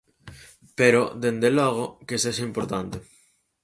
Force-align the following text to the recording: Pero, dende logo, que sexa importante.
Pero, 0.79 1.01
dende 1.23 1.49
logo, 1.57 1.85
que 2.07 2.21
sexa 2.23 2.47
importante. 2.49 2.97